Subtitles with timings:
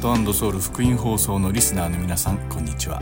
[0.00, 3.00] ートソウル福音放送のリスナーの皆さんこんにちは。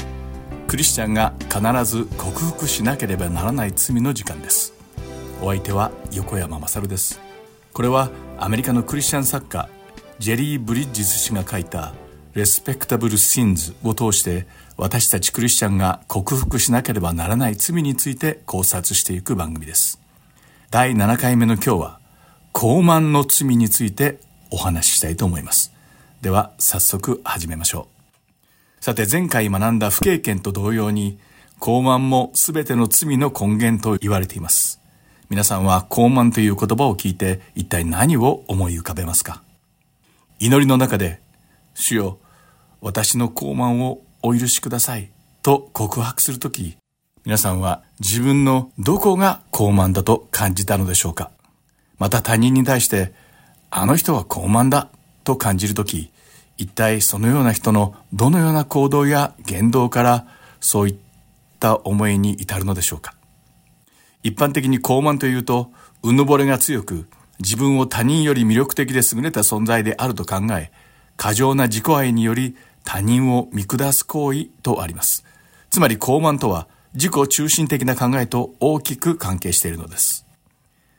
[0.66, 4.72] クリスチャンが必ず克服しなければならない罪の時間です。
[5.42, 7.20] お相手は横山勝です。
[7.74, 9.68] これはアメリカのクリスチャン作家
[10.18, 11.92] ジェリー・ブリッジズ氏が書いた
[12.32, 14.46] 「レスペクタブル・シンズ」を通して
[14.78, 20.00] 私たちクリスチャンが克服しなければならない罪について考察していく番組です。
[20.70, 22.00] 第7回目の今日は
[22.54, 24.18] 傲慢の罪について
[24.50, 25.75] お話ししたいと思います。
[26.26, 27.86] では早速始めましょ
[28.80, 28.84] う。
[28.84, 31.20] さて前回学んだ不経験と同様に
[31.60, 34.80] 傲慢も全ての罪の根源と言われています。
[35.30, 39.44] 皆さんは傲慢という言葉を聞いて一体何を思い浮かべますか？
[40.40, 41.20] 祈りの中で、
[41.74, 42.18] 主よ、
[42.80, 45.12] 私の傲慢をお許しください
[45.44, 46.76] と告白するとき、
[47.24, 51.30] 皆さんは自分のどこが傲慢だと感じたのでしょうか？
[52.00, 53.14] また他人に対して、
[53.70, 54.88] あの人は傲慢だ
[55.22, 56.10] と感じるとき、
[56.58, 60.26] 一体そのような人のどのような行動や言動から
[60.60, 60.96] そういっ
[61.60, 63.14] た思いに至るのでしょうか？
[64.22, 65.70] 一般的に傲慢というと、
[66.02, 67.06] うぬぼれが強く、
[67.38, 70.72] 自分を他人より魅力的で優れた存在であると考え、
[71.16, 75.24] 過剰な自己愛により他人を見下す行為とあります。
[75.70, 80.26] つまり傲慢とは自己中心的な考えと大きく関係しているのです。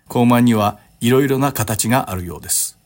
[0.08, 2.77] 傲慢にはいろいろな形があるようです。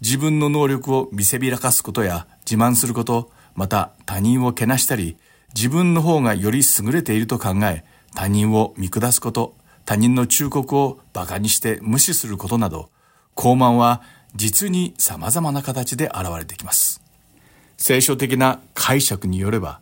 [0.00, 5.16] 自分の能力を見せびらかすことや自慢すること、また他人をけなしたり、
[5.54, 7.84] 自分の方がより優れていると考え、
[8.14, 12.90] 他人を見下すこと、他人の忠告を馬鹿にして無視することなど、
[13.36, 14.02] 傲慢は
[14.34, 17.02] 実に様々な形で現れてきます。
[17.76, 19.80] 聖書的な解釈によれば、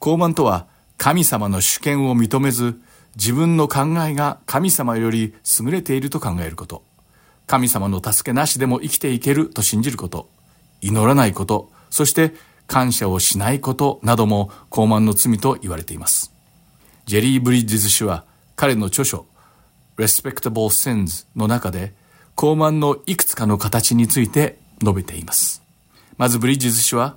[0.00, 2.80] 傲慢とは神様の主権を認めず、
[3.16, 6.82] 自分の考えが神様より優れていると考えること、
[7.50, 10.30] 神様の助けなしでも生きていけると信じること、
[10.82, 12.32] 祈らないこと、そして
[12.68, 16.32] 感謝をしないことなども傲慢の罪と言われています。
[17.06, 18.24] ジェリー・ブリッジズ氏は
[18.54, 19.26] 彼の著書
[19.96, 21.92] Respectable Sins の中で、
[22.36, 25.60] 傲慢のいくつかの形について述べています。
[26.18, 27.16] まずブリッジズ氏は、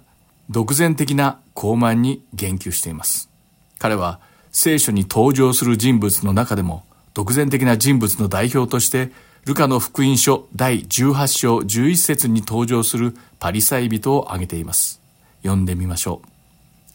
[0.50, 3.30] 独善的な傲慢に言及しています。
[3.78, 4.20] 彼は、
[4.52, 9.12] 聖書に登場する人物の中でも、独善的な人物の代表として、
[9.46, 15.02] ルカの福音書第18章11節に登場するパリサイ人を挙げています。
[15.42, 16.28] 読んでみましょう。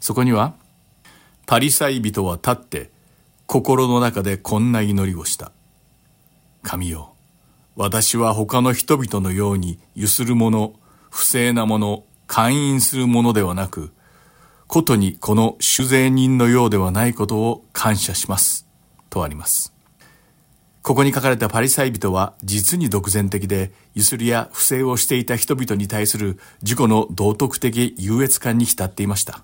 [0.00, 0.54] そこには、
[1.44, 2.90] パリサイ人は立って、
[3.44, 5.52] 心の中でこんな祈りをした。
[6.62, 7.12] 神よ、
[7.76, 10.72] 私は他の人々のようにゆする者、
[11.10, 13.92] 不正な者、勧誘する者ではなく、
[14.66, 18.66] ことにこの酒税人のようではないことを感謝します。
[19.10, 19.77] とあります。
[20.82, 29.42] ここに書かれたパリサイ人は実に独善的で、ゆすりや不正をしていた人々に対する自己の道徳的優越感に浸っていました。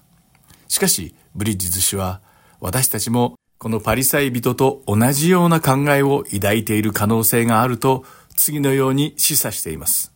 [0.68, 2.20] しかし、ブリッジズ氏は、
[2.60, 8.04] 私たちもこのパリサイ人と同じような考えを抱いている可能性があると
[8.36, 10.12] 次のように示唆しています。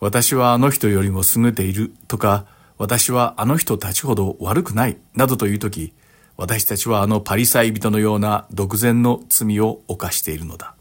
[0.00, 2.46] 私はあの人よりも優れているとか、
[2.76, 5.94] 私はあの人たちほど悪くないなどというとき、
[6.36, 10.74] 私たちはあのパリサイ人のような独善の罪を犯しているのだ。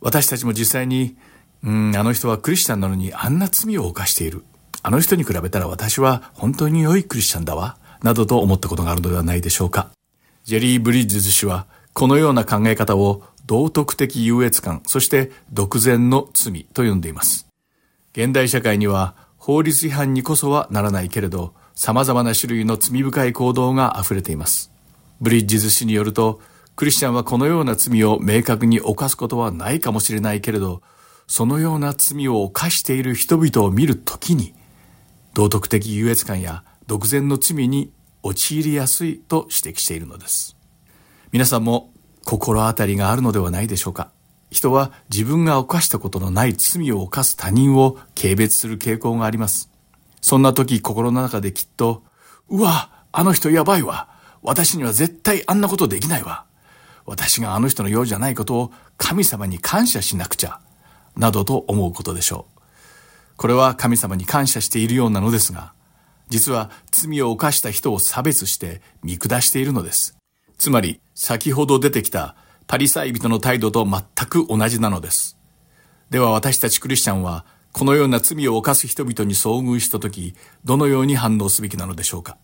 [0.00, 1.16] 私たちも実際に、
[1.62, 4.44] うん、あの人はクリスチャンなのにあんな罪を犯している。
[4.82, 7.78] あの人に比べたら私は本当に良いクリスチャンだわ。
[8.02, 9.90] などと思ったことがあるのではないでしょうか。
[10.44, 17.46] ジェリー・ブリッジズ氏は、このような考え方を道徳的優越感、そして独善の罪と呼んでいます。
[18.12, 24.70] 現代社会には法律違反にこそはならないけれど、様々な種類の罪深い行動が溢れています。
[25.20, 26.40] ブリッジズ氏によると、
[26.76, 30.82] クリスチャンはこのような罪を明確に犯すことはないかもしれないけれど、
[31.26, 34.54] そのような罪を犯している人々を見るときに、
[35.34, 37.92] 道徳的優越感や独善の罪に
[38.22, 40.56] 陥りやすいと指摘しているのです。
[41.32, 41.92] 皆さんも
[42.24, 44.10] 心当たりがあるのではないでしょうか。
[44.50, 49.73] 人は自分が犯したことのない罪を犯す他人を軽蔑する傾向があります。
[50.24, 52.02] そんな時心の中できっと、
[52.48, 54.08] うわ、あの人やばいわ。
[54.40, 56.46] 私には絶対あんなことできないわ。
[57.04, 60.60] 私があの人のようじゃないことを神様に感謝しなくちゃ。
[61.14, 62.60] などと思うことでしょう。
[63.36, 65.74] これは神様に感謝しているようなのですが、
[66.30, 70.16] 実は罪を犯した人を差別して見下しているのです。
[70.56, 72.34] つまり、先ほど出てきた
[72.66, 75.36] パリサイ人の態度と全く同じなのです。
[76.08, 77.44] では私たちクリスチャンは、
[77.74, 82.38] このような罪を犯す人々に遭遇したとき、どのように反応すべきなのでしょうか？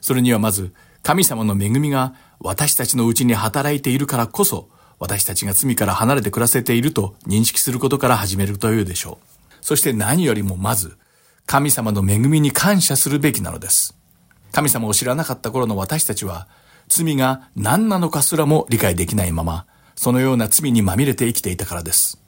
[0.00, 0.72] それにはまず、
[1.02, 9.54] 神様の恵みが私たちのうちに働いているからこそ、私たちが罪から離れて暮らせていると認識することから始めるというでしょう。
[9.60, 10.96] そして何よりもまず、
[11.44, 13.94] 神様の恵みに感謝するべきなのです。
[14.50, 16.48] 神様を知らなかった頃の私たちは、
[16.88, 22.18] 罪が何なのかすらも理解できないまま、そのような罪にまみれて生きていたからです。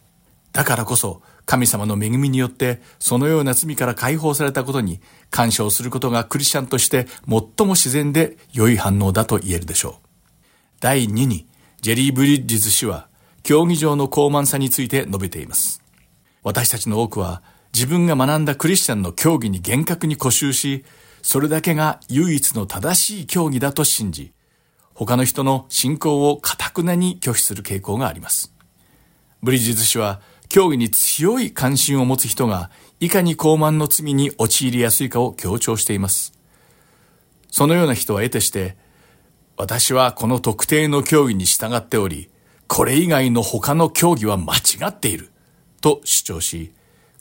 [0.53, 5.01] だからこそ、神様の恵みによって、そのような罪から解放されたことに、
[5.31, 10.09] 感謝をすることがクリスチャンとして最も自然で良い反応だと言えるでしょう。
[10.81, 11.47] 第2に、
[11.81, 13.09] ジェリー・ブリッジズ氏は、
[13.43, 15.83] 競技場の高慢さについて述べています。
[16.43, 17.43] 私たちの多くは、
[17.75, 20.85] 自分が学んだクリスチャンの競技に厳格に固執し、
[21.23, 24.33] それだけが唯一の正しい競技だと信じ、
[24.95, 28.53] 他の人の信仰を堅くなに拒否する傾向があります。
[29.43, 30.21] ブリッジズ氏は、
[30.53, 32.71] 競技に強い関心を持つ人が、
[33.01, 36.35] いかに高慢の罪に陥りやすいかを強調しています。
[37.51, 38.77] そのような人は得てして、
[39.57, 42.29] 私はこの特定の競技に従っており、
[42.67, 44.59] これ以外の他の競技は間違
[44.89, 45.31] っている、
[45.81, 46.75] と主張し、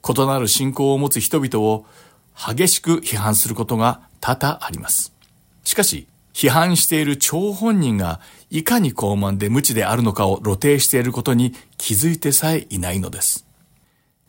[0.06, 1.86] 異なる信仰を持つ人々を
[2.36, 5.14] 激しく批判することが多々あります。
[5.64, 8.20] しかし、批判している張本人が
[8.50, 13.46] いかに高慢で無知であるのかを露呈していることに気づいてさえいないのです。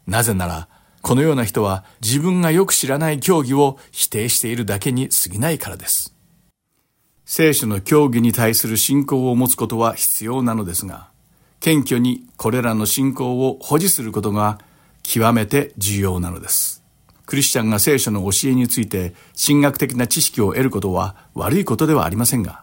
[0.07, 0.69] なぜなら、
[1.01, 6.15] このような人は自分がよく知らない教義を否定しているだけに過ぎないからです。
[7.25, 11.09] 聖書の教義に対する信仰を持つことは必要なのですが、
[11.61, 14.59] 謙虚にこれらの信仰を保持することが
[15.03, 16.82] 極めて重要なのです。
[17.27, 22.63] クリスチャンが聖書の教えについて神学的な知識を得ることは悪いことではありませんが、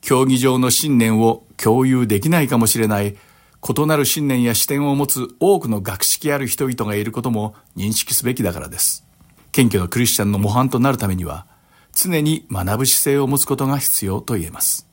[0.00, 3.16] 競技場の信念を共有できないかもしれない
[3.62, 9.04] 異なる信念や視点を持つ多くの学識ある人々がいることも認識すべきだからです。
[9.52, 11.46] 謙虚なクリスチャンの模範となるためには、
[11.92, 14.88] 常に学ぶ姿勢を持つことが必要と言えます。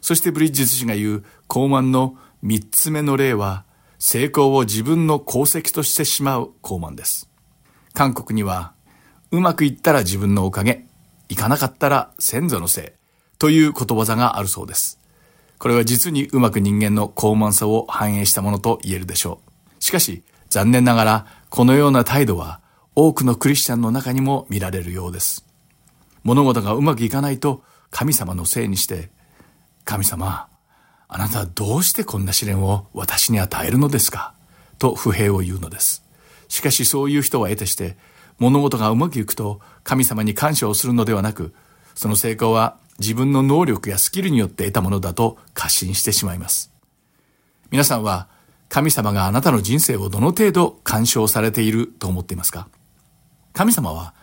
[0.00, 3.64] そしてブリッジズ氏が言う高慢の三つ目の例は、
[3.98, 7.29] 成功を自分の功績としてしまう高慢です。
[8.00, 8.72] 韓国には、
[9.30, 10.86] うまくいったら自分のおかげ、
[11.28, 12.84] いかなかったら先祖のせい、
[13.38, 14.98] ということわざがあるそうです。
[15.58, 19.42] これは実にうまく人間の高慢さを反映したものと言えるでしょ
[19.78, 19.84] う。
[19.84, 22.62] しかし、残念ながら、このような態度は、
[22.94, 25.44] 多くのクリスチャンの中にも見られるようです。
[26.22, 29.10] 物事がうまくいかないと、神様のせいにして、
[29.84, 30.48] 神様、
[31.06, 34.32] あなたはどうしてこんな試練を私に与えるのですか？
[34.78, 36.02] と不平を言うのです。
[36.50, 37.96] しかしそういう人は得てして、
[38.38, 41.54] 物事がうまくいくと神様に感謝をするのではなく、
[41.94, 46.70] その成功は自分の能力やスキルによって得たものだと過信してしまいます。
[47.70, 48.28] 皆さんは
[48.68, 52.68] 神様があなたの人生をどの程度干渉されていると思っていますか？
[53.52, 54.14] 神様は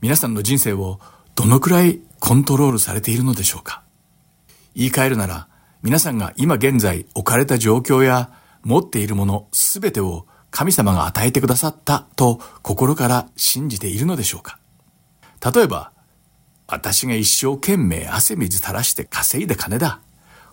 [0.00, 1.00] 皆さんの人生を
[1.34, 3.82] どのくらいコントロールされているのでしょうか？
[4.74, 5.48] 言い換えるなら
[5.82, 8.30] 皆さんが今現在置かれた状況や
[8.62, 14.60] 持っているものすべてを神様が与えてくださったと心から信じているのでしょうか？
[15.44, 15.90] 例えば、
[16.68, 20.00] 私が一生懸命汗水垂らして稼いだ金だ。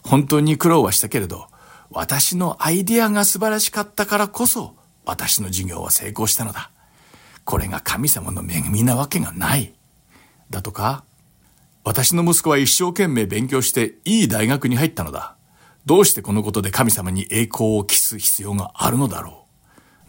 [0.01, 1.47] 本当に苦労はしたけれど、
[1.91, 4.75] 私のアイディアが素晴らしかったからこそ、
[5.05, 6.71] 私の事業は成功したのだ。
[7.43, 9.73] これが神様の恵みなわけがない。
[10.49, 11.03] だとか、
[11.83, 15.35] 私の息子は一生懸命勉強していい大学に入ったのだ。
[15.85, 19.38] どうしてこのことで神様に栄光を期す必要があるのだろう？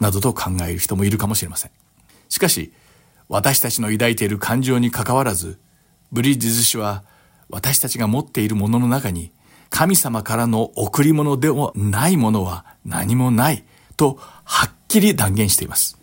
[0.01, 1.71] などと考える人もいるかもしれません。
[2.29, 2.73] しかし、
[3.29, 5.61] 私たちの抱いている感情に関わらず、
[6.11, 7.05] ブリッジズ氏は
[7.49, 9.33] 私たちが持っているものの中に
[9.71, 13.65] 神様からの贈り物でもないものは何もない
[13.97, 15.99] とはっきり断言しています。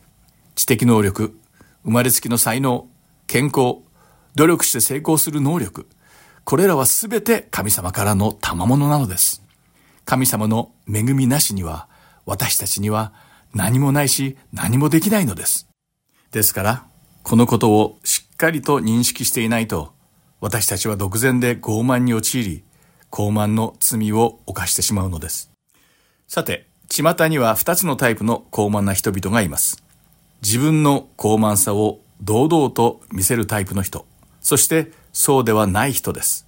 [0.56, 1.38] 知的能力、
[1.84, 2.88] 生まれつきの才能、
[3.28, 3.80] 健康、
[4.36, 5.88] 努力して成功する能力、
[6.46, 9.44] これらはすべて神様からの賜物なのです。
[10.06, 11.90] 神様の恵みなしには
[12.26, 13.12] 私たちには
[13.54, 15.68] 何もないし何もできないのです。
[16.32, 16.86] ですから、
[17.24, 19.94] このことをしっかりと認識していないと、
[20.40, 22.64] 私たちは独善で傲慢に陥り、
[23.12, 25.52] 傲慢の罪を犯してしまうのです。
[26.28, 29.84] さて、巷には二つのタイプの傲慢な人々がいます。
[30.42, 34.06] 自分の傲慢さを堂々と見せるタイプの人、
[34.40, 36.48] そしてそうではない人です。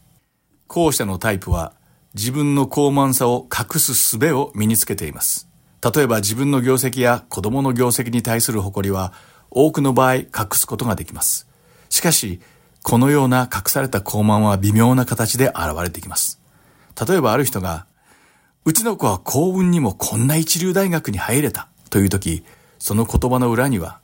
[0.67, 1.73] 後者のタイプは
[2.13, 5.48] 自分の傲慢さを隠す術を身につけています。
[5.81, 9.13] 例えば自分の業績や子供の業績に対する誇りは
[9.49, 11.47] 多くの場合隠すことができます。
[11.89, 12.39] しかし、
[12.83, 16.39] このような隠された傲慢は微妙な形で現れてきます。
[17.07, 17.85] 例えばある人が、
[18.65, 22.43] うちの子は幸運にもこんな一流大学に入れたという時、
[22.77, 23.99] その言葉の裏には、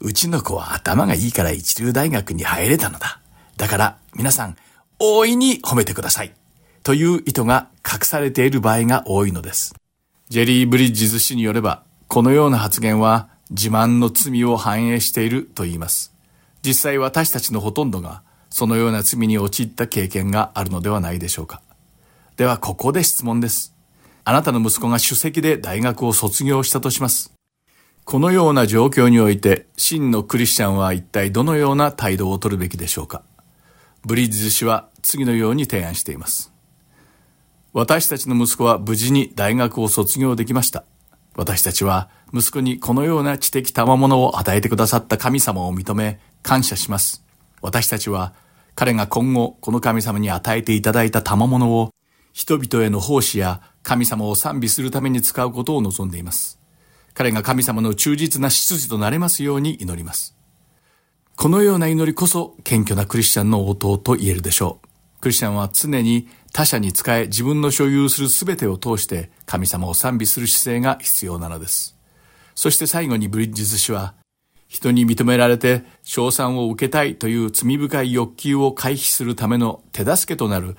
[0.00, 3.20] うちの子は頭がいいから一流大学に入れたのだ。
[3.56, 4.56] だから皆さん、
[4.98, 6.34] 大いに褒めてください。
[6.82, 9.79] という意図が隠されている場合が多いのです。
[10.30, 16.14] ジェリー・ブリッジズ氏によれば、このような発言は自慢の罪を反映していると言います。
[16.64, 21.62] 実際私たちのほとんどがそのような罪に陥った経験があるのではないでしょうか。
[22.36, 23.74] ではここで質問です。
[24.24, 27.32] あなたの息子が首席で大学を卒業したとします。
[28.04, 33.24] このような状況において真のクリスチャンは一体どのような態度を取るべきでしょうか。
[34.06, 36.52] ブリッジズ氏は次のように提案しています。
[37.72, 40.84] 私たちの息子は無事に大学を卒業できました。
[41.36, 47.24] 私たちは息子にこのような知的賜物を与えてくださった神様を認め感謝します。
[47.62, 48.34] 私たちは
[48.74, 51.92] 彼が今後この神様に与えていただいた賜物を
[52.32, 56.58] 人々への奉仕や神様を賛美するために使うことを望んでいます。
[57.14, 60.36] 彼が神様の忠実な執事となれますように祈ります。
[61.36, 64.88] このような祈りこそ謙虚なクリスチャンの応答と言えるでしょう。
[65.20, 71.96] クリスチャンは常に他者に仕え自分の所有する全てを通して神様を賛美する姿勢が必要なのです。
[72.54, 74.14] そして最後にブリッジズ氏は、
[74.68, 80.76] 人に認められて賞賛を受けたいという罪深い欲求を回避するための手助けとなる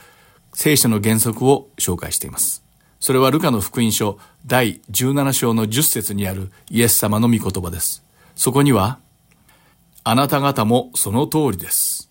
[0.53, 2.63] 聖書の原則を紹介しています。
[2.99, 8.03] それはルカの福音書第17章の10節にあるイエス様の御言葉です。
[8.35, 8.99] そこには、
[10.03, 12.10] あなた方もその通りです。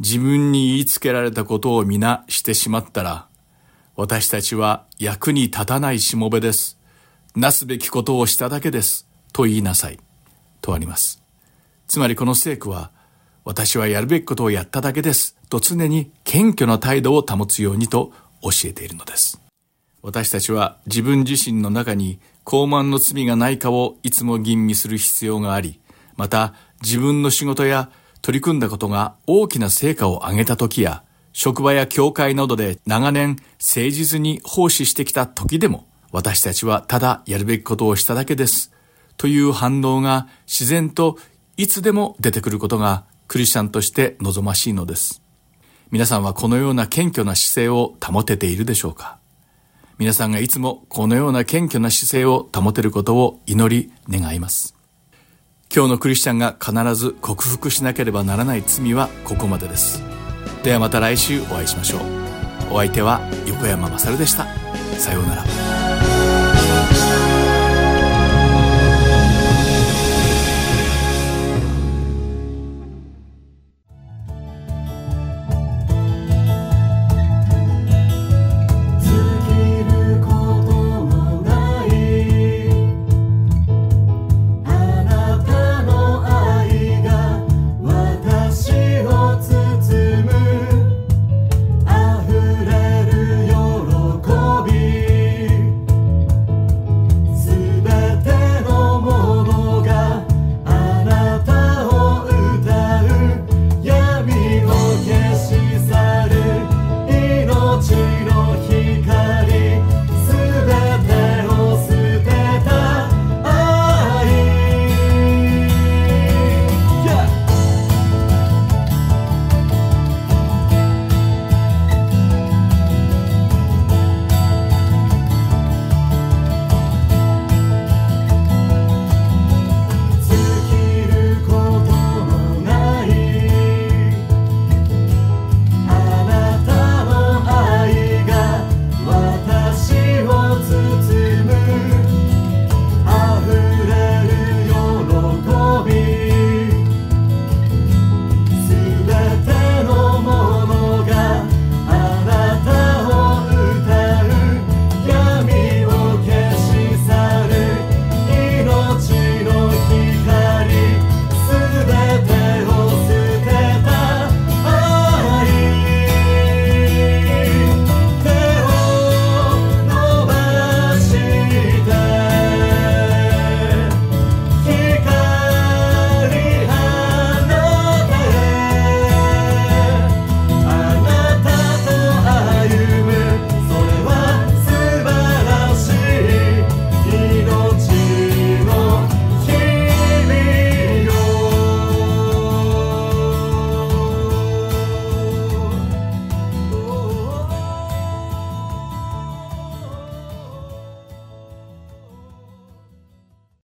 [0.00, 3.26] 自分に言いつけられたことを皆してしまったら、
[3.96, 6.78] 私たちは役に立たないしもべです。
[7.34, 9.08] なすべきことをしただけです。
[9.32, 9.98] と言いなさい。
[10.60, 11.20] とあります。
[11.88, 12.92] つまりこの聖句は、
[13.44, 15.36] 私はやるべきことをやっただけです。
[15.48, 19.40] と常に謙虚な態度を保つようにと教えているのです。
[20.02, 25.80] 私たちは自分自身の中に高慢の罪がないかをいつも吟味する必要があり、
[26.16, 27.90] また自分の仕事や
[28.22, 38.72] 取り組んだことが大きな成果を上げた時や、職場や教会などで長年誠実に奉仕してきた時でも、私たちはただやるべきことをしただけです。
[39.16, 41.18] という反応が自然と
[41.56, 45.22] いつでも出てくることがクリスチャンとして望ましいのです。
[45.90, 49.18] 皆さんはこのような謙虚な姿勢を保てているでしょうか？
[49.98, 54.77] 皆さんがいつもこのような謙虚な姿勢を保てることを祈り願います。
[55.74, 60.02] 今日のクリスチャンが必ず克服しなければならない罪はここまでです。
[60.62, 62.00] ではまた来週お会いしましょう。
[62.72, 64.46] お相手は横山まさるでした。
[64.98, 65.87] さようなら。